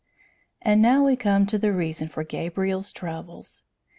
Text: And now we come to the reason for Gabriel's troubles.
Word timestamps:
And 0.63 0.81
now 0.81 1.05
we 1.05 1.15
come 1.15 1.45
to 1.45 1.59
the 1.59 1.71
reason 1.71 2.09
for 2.09 2.23
Gabriel's 2.23 2.91
troubles. 2.91 3.65